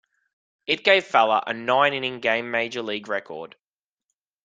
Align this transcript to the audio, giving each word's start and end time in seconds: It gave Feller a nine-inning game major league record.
It 0.65 0.83
gave 0.83 1.03
Feller 1.05 1.43
a 1.45 1.53
nine-inning 1.53 2.21
game 2.21 2.49
major 2.49 2.81
league 2.81 3.07
record. 3.07 3.55